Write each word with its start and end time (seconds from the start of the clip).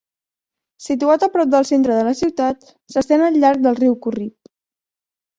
Situat 0.83 1.25
a 1.25 1.27
prop 1.35 1.51
del 1.55 1.67
centre 1.71 1.97
de 1.97 2.05
la 2.07 2.13
ciutat, 2.21 2.65
s'estén 2.93 3.25
al 3.27 3.37
llarg 3.43 3.61
del 3.67 3.77
riu 3.81 3.93
Corrib. 4.07 4.51